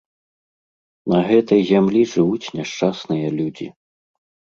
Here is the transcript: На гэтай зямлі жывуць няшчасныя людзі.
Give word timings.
На 1.11 1.19
гэтай 1.29 1.61
зямлі 1.71 2.01
жывуць 2.13 2.51
няшчасныя 2.61 3.27
людзі. 3.37 3.67